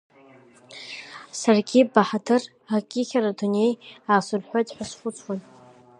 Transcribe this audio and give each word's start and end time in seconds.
Саргьы 1.39 1.79
Баҳадыр 1.93 2.43
ак 2.75 2.89
ихьыр 3.01 3.25
адунеи 3.31 3.73
аасырҳәуеит 4.11 4.67
ҳәа 4.75 4.85
схәыцуан. 4.89 5.39